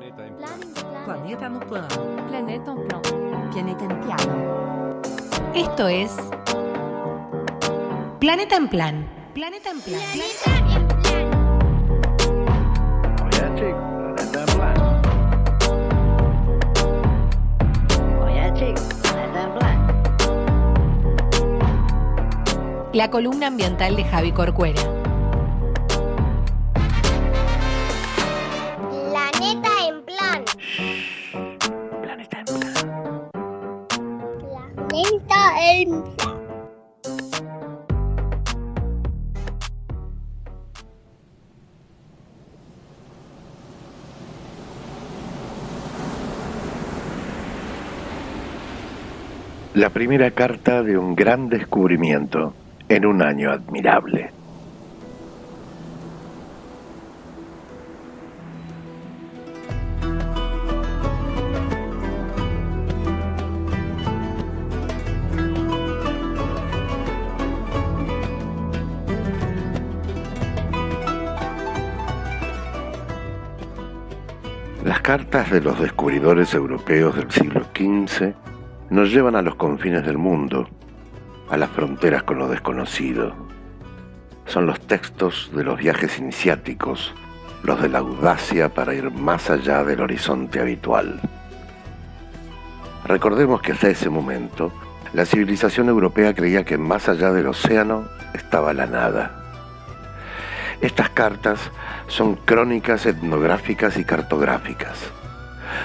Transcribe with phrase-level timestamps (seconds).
[0.00, 1.88] Planeta en plan.
[2.26, 3.00] Planeta en plan.
[3.52, 5.02] Planeta en piano.
[5.54, 6.16] Esto es
[8.18, 9.06] Planeta en Plan.
[9.34, 10.00] Planeta en Plan.
[22.94, 24.99] La columna ambiental de Javi Corcuera.
[49.80, 52.52] La primera carta de un gran descubrimiento
[52.90, 54.30] en un año admirable.
[74.84, 78.49] Las cartas de los descubridores europeos del siglo XV
[78.90, 80.68] nos llevan a los confines del mundo,
[81.48, 83.32] a las fronteras con lo desconocido.
[84.46, 87.14] Son los textos de los viajes iniciáticos,
[87.62, 91.20] los de la audacia para ir más allá del horizonte habitual.
[93.04, 94.72] Recordemos que hasta ese momento,
[95.12, 99.36] la civilización europea creía que más allá del océano estaba la nada.
[100.80, 101.60] Estas cartas
[102.08, 105.12] son crónicas etnográficas y cartográficas.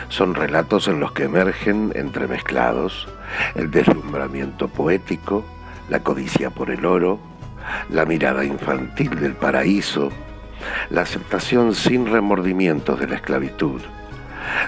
[0.10, 3.08] Son relatos en los que emergen entremezclados
[3.56, 5.44] el deslumbramiento poético,
[5.90, 7.20] la codicia por el oro,
[7.90, 10.12] la mirada infantil del paraíso,
[10.90, 13.82] la aceptación sin remordimientos de la esclavitud,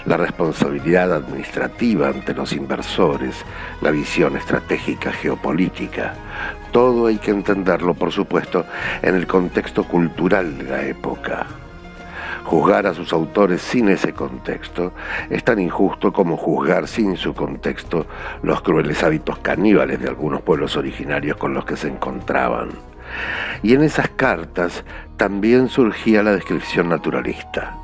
[0.05, 3.35] la responsabilidad administrativa ante los inversores,
[3.81, 6.15] la visión estratégica geopolítica.
[6.71, 8.65] Todo hay que entenderlo, por supuesto,
[9.01, 11.45] en el contexto cultural de la época.
[12.47, 14.93] Juzgar a sus autores sin ese contexto
[15.29, 18.05] es tan injusto como juzgar sin su contexto
[18.41, 22.69] los crueles hábitos caníbales de algunos pueblos originarios con los que se encontraban.
[23.63, 24.85] Y en esas cartas
[25.17, 27.75] también surgía la descripción naturalista.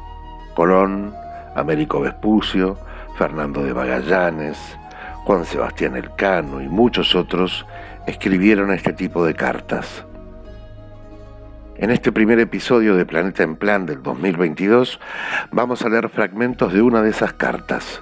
[0.55, 1.13] Colón,
[1.55, 2.77] Américo Vespucio,
[3.17, 4.57] Fernando de Magallanes,
[5.25, 7.65] Juan Sebastián Elcano y muchos otros
[8.07, 10.05] escribieron este tipo de cartas.
[11.75, 14.99] En este primer episodio de Planeta en Plan del 2022
[15.51, 18.01] vamos a leer fragmentos de una de esas cartas,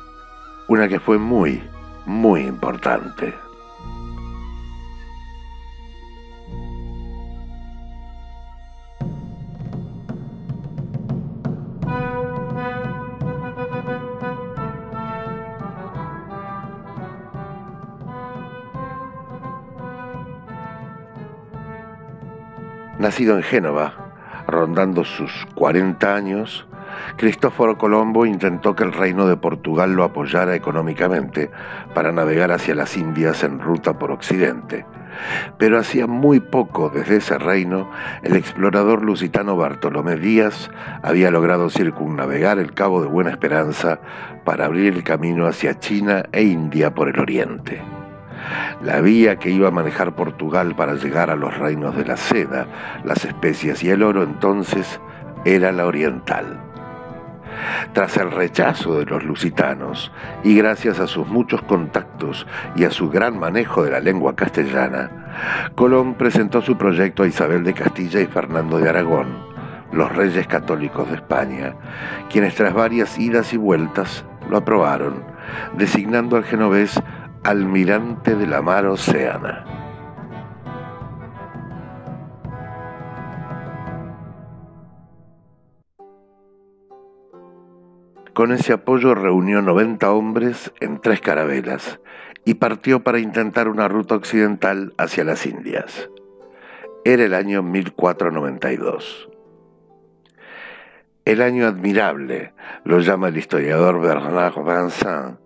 [0.68, 1.64] una que fue muy,
[2.06, 3.34] muy importante.
[23.02, 23.96] Nacido en Génova,
[24.46, 26.68] rondando sus 40 años,
[27.18, 31.50] Cristóforo Colombo intentó que el reino de Portugal lo apoyara económicamente
[31.96, 34.86] para navegar hacia las Indias en ruta por Occidente.
[35.58, 37.90] Pero hacía muy poco desde ese reino,
[38.22, 40.70] el explorador lusitano Bartolomé Díaz
[41.02, 44.00] había logrado circunnavegar el Cabo de Buena Esperanza
[44.46, 47.82] para abrir el camino hacia China e India por el oriente.
[48.82, 52.66] La vía que iba a manejar Portugal para llegar a los reinos de la seda,
[53.04, 55.00] las especias y el oro entonces
[55.46, 56.60] era la oriental.
[57.94, 60.12] Tras el rechazo de los lusitanos
[60.44, 65.22] y gracias a sus muchos contactos y a su gran manejo de la lengua castellana,
[65.76, 69.28] Colón presentó su proyecto a Isabel de Castilla y Fernando de Aragón,
[69.92, 71.76] los reyes católicos de España,
[72.30, 75.24] quienes tras varias idas y vueltas lo aprobaron,
[75.78, 77.02] designando al genovés
[77.44, 79.66] almirante de la mar Océana.
[88.34, 92.00] Con ese apoyo reunió 90 hombres en tres carabelas
[92.46, 96.10] y partió para intentar una ruta occidental hacia las Indias.
[97.04, 99.30] Era el año 1492.
[101.26, 102.54] El año admirable,
[102.84, 105.40] lo llama el historiador Bernard Vincent,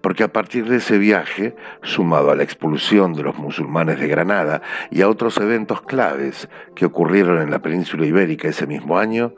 [0.00, 4.62] porque a partir de ese viaje, sumado a la expulsión de los musulmanes de Granada
[4.90, 9.34] y a otros eventos claves que ocurrieron en la península ibérica ese mismo año,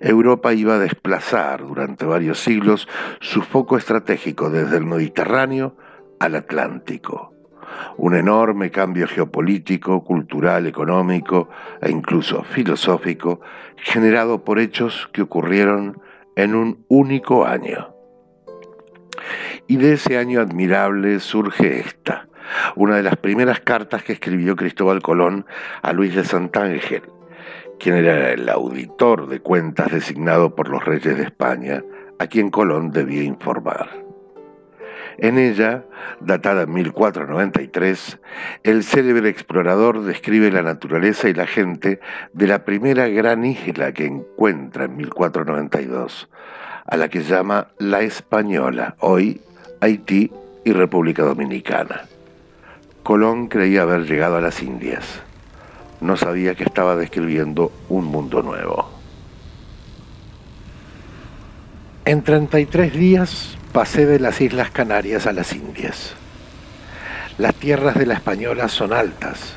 [0.00, 2.88] Europa iba a desplazar durante varios siglos
[3.20, 5.76] su foco estratégico desde el Mediterráneo
[6.18, 7.34] al Atlántico.
[7.96, 11.48] Un enorme cambio geopolítico, cultural, económico
[11.80, 13.40] e incluso filosófico
[13.76, 16.00] generado por hechos que ocurrieron
[16.36, 17.89] en un único año.
[19.70, 22.26] Y de ese año admirable surge esta,
[22.74, 25.46] una de las primeras cartas que escribió Cristóbal Colón
[25.80, 27.02] a Luis de Santángel,
[27.78, 31.84] quien era el auditor de cuentas designado por los reyes de España,
[32.18, 33.90] a quien Colón debía informar.
[35.18, 35.84] En ella,
[36.18, 38.18] datada en 1493,
[38.64, 42.00] el célebre explorador describe la naturaleza y la gente
[42.32, 46.28] de la primera gran isla que encuentra en 1492,
[46.86, 49.40] a la que llama La Española, hoy
[49.80, 50.30] Haití
[50.64, 52.02] y República Dominicana.
[53.02, 55.04] Colón creía haber llegado a las Indias.
[56.00, 58.90] No sabía que estaba describiendo un mundo nuevo.
[62.04, 66.14] En 33 días pasé de las Islas Canarias a las Indias.
[67.38, 69.54] Las tierras de la Española son altas.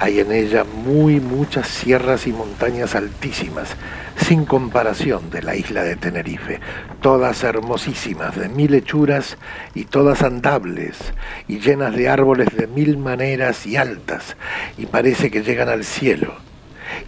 [0.00, 3.74] Hay en ella muy muchas sierras y montañas altísimas,
[4.16, 6.60] sin comparación de la isla de Tenerife,
[7.00, 9.38] todas hermosísimas, de mil hechuras
[9.74, 11.12] y todas andables,
[11.48, 14.36] y llenas de árboles de mil maneras y altas,
[14.76, 16.36] y parece que llegan al cielo.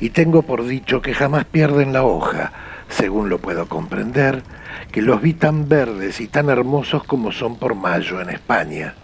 [0.01, 2.51] Y tengo por dicho que jamás pierden la hoja,
[2.89, 4.43] según lo puedo comprender,
[4.91, 8.97] que los vi tan verdes y tan hermosos como son por mayo en España,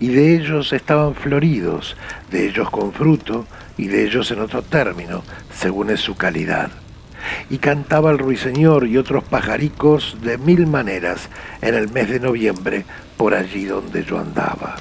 [0.00, 1.96] y de ellos estaban floridos,
[2.30, 3.46] de ellos con fruto,
[3.76, 5.22] y de ellos en otro término,
[5.52, 6.70] según es su calidad.
[7.50, 11.28] Y cantaba el ruiseñor y otros pajaricos de mil maneras
[11.62, 12.84] en el mes de noviembre
[13.16, 14.76] por allí donde yo andaba.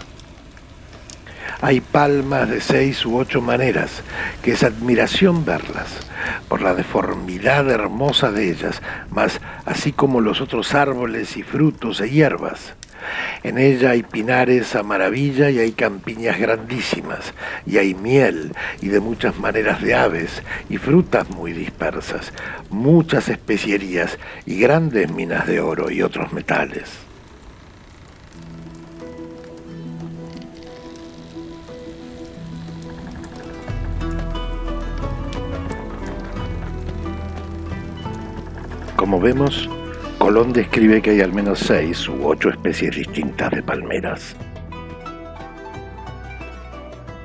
[1.62, 4.04] Hay palmas de seis u ocho maneras,
[4.42, 5.88] que es admiración verlas,
[6.50, 12.10] por la deformidad hermosa de ellas, mas así como los otros árboles y frutos e
[12.10, 12.76] hierbas.
[13.44, 17.34] En ella hay pinares a maravilla y hay campiñas grandísimas,
[17.66, 18.52] y hay miel
[18.82, 22.34] y de muchas maneras de aves y frutas muy dispersas,
[22.70, 26.90] muchas especierías y grandes minas de oro y otros metales.
[38.96, 39.70] Como vemos,
[40.24, 44.38] Colón describe que hay al menos seis u ocho especies distintas de palmeras.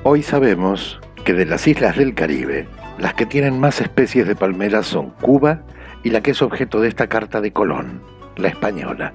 [0.02, 2.66] Hoy sabemos que de las islas del Caribe,
[2.98, 5.62] las que tienen más especies de palmeras son Cuba
[6.02, 8.02] y la que es objeto de esta carta de Colón,
[8.36, 9.12] la española.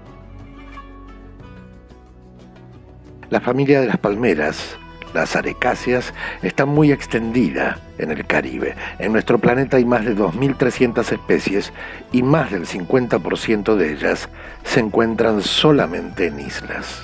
[3.29, 4.77] La familia de las palmeras
[5.13, 8.75] las arecáceas están muy extendida en el Caribe.
[8.99, 11.73] En nuestro planeta hay más de 2.300 especies
[12.11, 14.29] y más del 50% de ellas
[14.63, 17.03] se encuentran solamente en islas.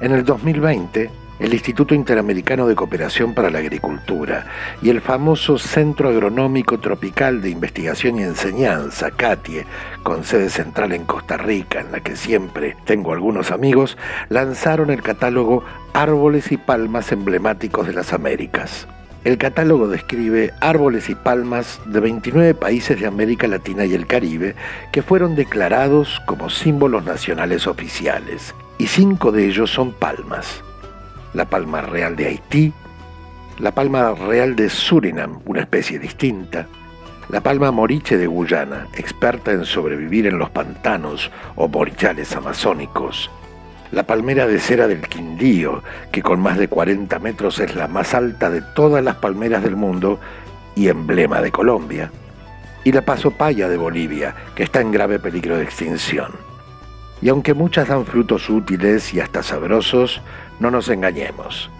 [0.00, 1.10] En el 2020,
[1.42, 4.46] el Instituto Interamericano de Cooperación para la Agricultura
[4.80, 9.66] y el famoso Centro Agronómico Tropical de Investigación y Enseñanza, CATIE,
[10.04, 13.98] con sede central en Costa Rica, en la que siempre tengo algunos amigos,
[14.28, 18.86] lanzaron el catálogo Árboles y Palmas Emblemáticos de las Américas.
[19.24, 24.54] El catálogo describe árboles y palmas de 29 países de América Latina y el Caribe
[24.92, 30.62] que fueron declarados como símbolos nacionales oficiales, y cinco de ellos son palmas
[31.34, 32.72] la palma real de Haití,
[33.58, 36.66] la palma real de Surinam, una especie distinta,
[37.28, 43.30] la palma moriche de Guyana, experta en sobrevivir en los pantanos o morichales amazónicos,
[43.90, 48.14] la palmera de cera del Quindío, que con más de 40 metros es la más
[48.14, 50.18] alta de todas las palmeras del mundo
[50.74, 52.10] y emblema de Colombia,
[52.84, 56.32] y la pasopaya de Bolivia, que está en grave peligro de extinción.
[57.20, 60.20] Y aunque muchas dan frutos útiles y hasta sabrosos,
[60.62, 61.70] no nos engañemos.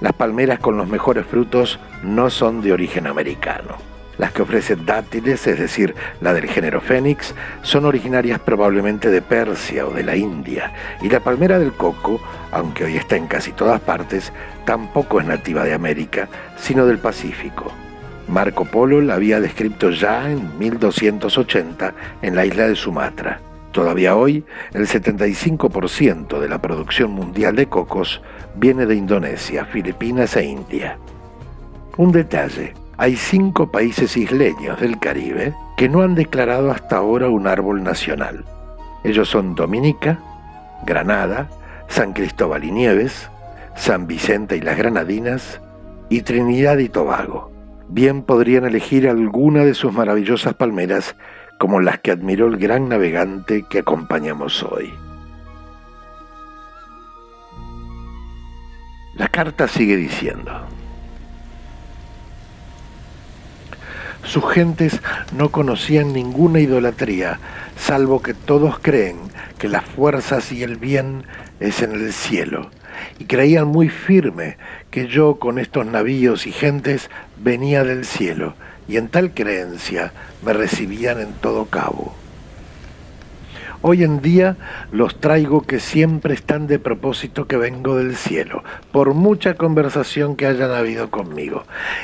[0.00, 3.76] Las palmeras con los mejores frutos no son de origen americano.
[4.16, 9.86] Las que ofrecen dátiles, es decir, la del género Fénix, son originarias probablemente de Persia
[9.86, 12.20] o de la India, y la palmera del coco,
[12.52, 14.32] aunque hoy está en casi todas partes,
[14.64, 17.72] tampoco es nativa de América, sino del Pacífico.
[18.28, 23.47] Marco Polo la había descrito ya en 1280 en la isla de Sumatra.
[23.72, 28.22] Todavía hoy, el 75% de la producción mundial de cocos
[28.56, 30.98] viene de Indonesia, Filipinas e India.
[31.96, 37.46] Un detalle, hay cinco países isleños del Caribe que no han declarado hasta ahora un
[37.46, 38.44] árbol nacional.
[39.04, 40.18] Ellos son Dominica,
[40.84, 41.48] Granada,
[41.88, 43.30] San Cristóbal y Nieves,
[43.76, 45.60] San Vicente y las Granadinas
[46.08, 47.52] y Trinidad y Tobago.
[47.88, 51.14] Bien podrían elegir alguna de sus maravillosas palmeras
[51.58, 54.94] como las que admiró el gran navegante que acompañamos hoy.
[59.16, 60.52] La carta sigue diciendo,
[64.22, 65.00] Sus gentes
[65.32, 67.40] no conocían ninguna idolatría,
[67.76, 69.16] salvo que todos creen
[69.58, 71.24] que las fuerzas y el bien
[71.60, 72.70] es en el cielo.
[73.18, 74.56] Y creían muy firme
[74.90, 78.54] que yo con estos navíos y gentes venía del cielo,
[78.88, 80.12] y en tal creencia
[80.44, 82.14] me recibían en todo cabo.
[83.80, 84.56] Hoy en día
[84.90, 90.46] los traigo que siempre están de propósito que vengo del cielo, por mucha conversación que
[90.46, 91.62] hayan habido conmigo.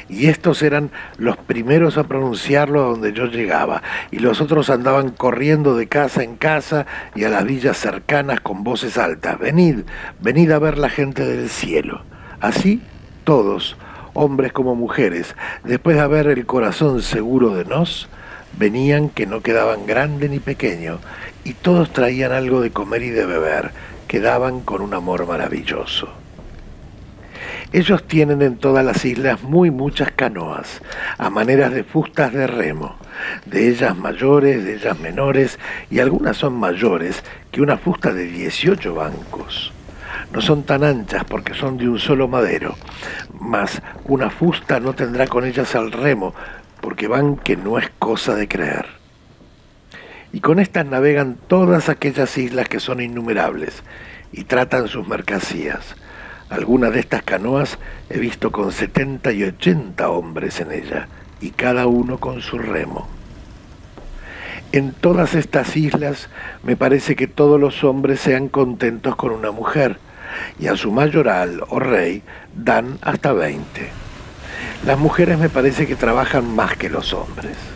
[0.08, 5.10] Y estos eran los primeros a pronunciarlo a donde yo llegaba, y los otros andaban
[5.10, 9.36] corriendo de casa en casa y a las villas cercanas con voces altas.
[9.40, 9.80] Venid,
[10.20, 12.04] venid a ver la gente del cielo.
[12.40, 12.82] Así
[13.24, 13.76] todos,
[14.12, 18.08] hombres como mujeres, después de haber el corazón seguro de nos,
[18.58, 21.00] venían que no quedaban grande ni pequeño,
[21.44, 23.70] y todos traían algo de comer y de beber,
[24.08, 26.08] quedaban con un amor maravilloso.
[27.72, 30.80] Ellos tienen en todas las islas muy muchas canoas,
[31.18, 32.96] a maneras de fustas de remo,
[33.46, 35.58] de ellas mayores, de ellas menores,
[35.90, 39.72] y algunas son mayores que una fusta de 18 bancos.
[40.32, 42.76] No son tan anchas porque son de un solo madero,
[43.40, 46.34] mas una fusta no tendrá con ellas al remo,
[46.80, 48.86] porque van que no es cosa de creer.
[50.34, 53.84] Y con estas navegan todas aquellas islas que son innumerables
[54.32, 55.94] y tratan sus mercancías.
[56.50, 57.78] Algunas de estas canoas
[58.10, 61.06] he visto con 70 y 80 hombres en ella,
[61.40, 63.06] y cada uno con su remo.
[64.72, 66.28] En todas estas islas
[66.64, 69.98] me parece que todos los hombres sean contentos con una mujer,
[70.58, 72.24] y a su mayoral o rey
[72.56, 73.88] dan hasta 20.
[74.84, 77.73] Las mujeres me parece que trabajan más que los hombres.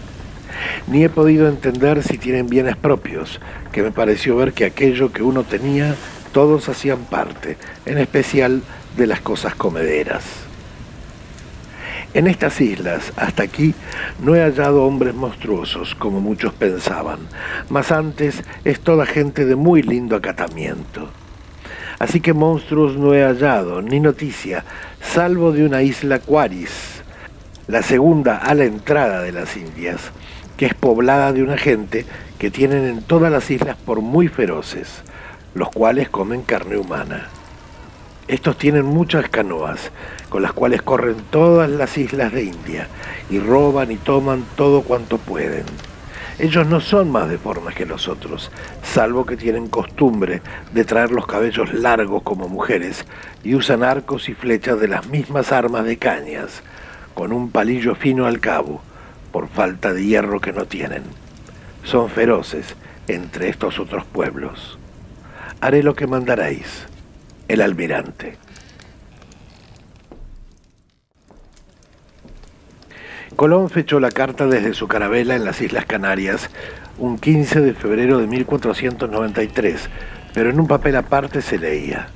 [0.87, 3.41] Ni he podido entender si tienen bienes propios,
[3.73, 5.95] que me pareció ver que aquello que uno tenía,
[6.33, 7.57] todos hacían parte,
[7.87, 8.63] en especial
[8.97, 10.25] de las cosas comederas.
[12.15, 13.75] En estas islas, hasta aquí,
[14.21, 17.19] no he hallado hombres monstruosos, como muchos pensaban,
[17.69, 21.11] mas antes es toda gente de muy lindo acatamiento.
[21.99, 24.65] Así que monstruos no he hallado, ni noticia,
[25.03, 27.03] salvo de una isla Cuaris,
[27.67, 30.11] la segunda a la entrada de las Indias,
[30.59, 32.05] que es poblada de una gente
[32.39, 35.03] que tienen en todas las islas por muy feroces,
[35.55, 37.29] los cuales comen carne humana.
[38.27, 39.93] Estos tienen muchas canoas,
[40.29, 42.89] con las cuales corren todas las islas de India,
[43.31, 45.65] y roban y toman todo cuanto pueden.
[46.41, 48.51] Ellos no son más deformes que los otros,
[48.83, 53.07] salvo que tienen costumbre de traer los cabellos largos como mujeres
[53.45, 56.63] y usan arcos y flechas de las mismas armas de cañas,
[57.15, 58.83] con un palillo fino al cabo,
[59.33, 61.03] por falta de hierro que no tienen.
[61.85, 64.79] Son feroces entre estos otros pueblos.
[65.61, 66.87] Haré lo que mandaréis,
[67.49, 68.37] el almirante.
[73.37, 76.51] Colón fechó la carta desde su carabela en las Islas Canarias
[76.99, 79.89] un 15 de febrero de 1493,
[80.35, 82.09] pero en un papel aparte se leía.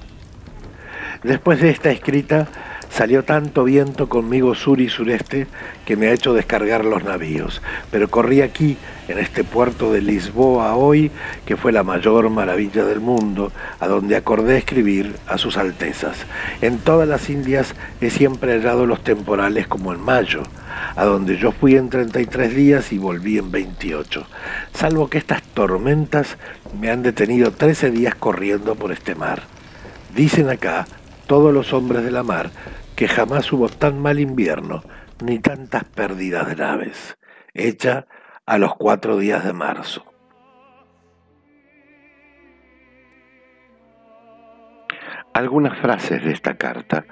[1.23, 2.49] Después de esta escrita,
[2.95, 5.47] Salió tanto viento conmigo sur y sureste
[5.87, 8.77] que me ha hecho descargar los navíos, pero corrí aquí,
[9.09, 11.11] en este puerto de Lisboa hoy,
[11.47, 16.19] que fue la mayor maravilla del mundo, a donde acordé escribir a sus altezas.
[16.61, 20.43] En todas las Indias he siempre hallado los temporales como en mayo,
[20.95, 24.27] a donde yo fui en 33 días y volví en 28,
[24.75, 26.37] salvo que estas tormentas
[26.79, 29.45] me han detenido 13 días corriendo por este mar.
[30.15, 30.87] Dicen acá
[31.27, 32.51] todos los hombres de la mar
[33.03, 34.85] que jamás hubo tan mal invierno
[35.25, 37.19] ni tantas pérdidas de naves,
[37.53, 38.07] hecha
[38.47, 40.05] a los cuatro días de marzo.
[45.35, 47.05] Algunas frases de esta carta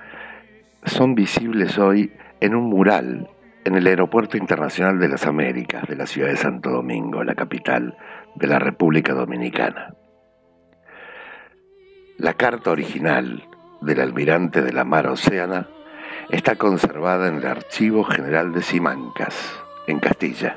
[0.84, 3.28] son visibles hoy en un mural
[3.64, 7.96] en el Aeropuerto Internacional de las Américas de la ciudad de Santo Domingo, la capital
[8.36, 9.96] de la República Dominicana.
[12.16, 13.42] La carta original
[13.80, 15.66] del almirante de la mar Océana
[16.30, 19.34] está conservada en el Archivo General de Simancas,
[19.86, 20.56] en Castilla.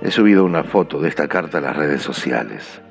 [0.00, 2.82] He subido una foto de esta carta a las redes sociales.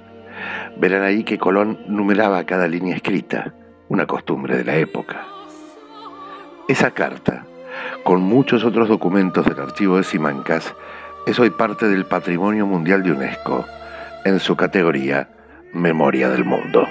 [0.77, 3.53] Verán ahí que Colón numeraba cada línea escrita,
[3.89, 5.25] una costumbre de la época.
[6.67, 7.45] Esa carta,
[8.03, 10.73] con muchos otros documentos del archivo de Simancas,
[11.27, 13.65] es hoy parte del Patrimonio Mundial de UNESCO
[14.23, 15.29] en su categoría
[15.73, 16.87] Memoria del Mundo.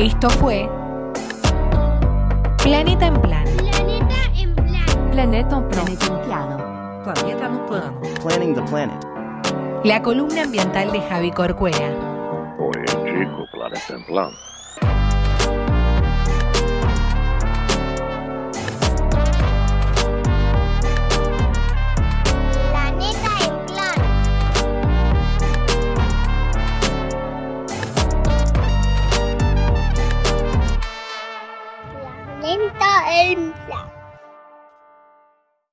[0.00, 0.66] Esto fue
[2.62, 3.44] Planeta en Plan.
[3.58, 5.10] Planeta en plan.
[5.10, 5.56] Planeta
[6.06, 7.02] en plan.
[7.04, 8.00] Planeta en plano.
[8.24, 9.06] Planning the planet.
[9.84, 11.90] La columna ambiental de Javi Corcuera.
[12.58, 14.30] Oye, chico, planeta en plan.